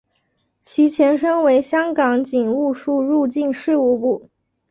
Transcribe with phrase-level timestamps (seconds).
[0.63, 4.31] 其前身为香港警务处入境事务部。